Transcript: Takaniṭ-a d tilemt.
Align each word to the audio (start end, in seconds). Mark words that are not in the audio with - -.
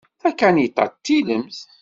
Takaniṭ-a 0.21 0.85
d 0.91 0.93
tilemt. 1.05 1.59